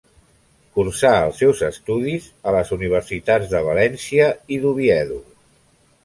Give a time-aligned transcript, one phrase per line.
[0.77, 5.21] Cursà els seus estudis en les universitats de València i d'Oviedo.